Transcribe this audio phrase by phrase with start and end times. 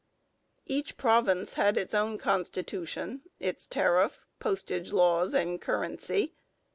[0.65, 6.33] Each province had its own constitution, its tariff, postage laws, and currency.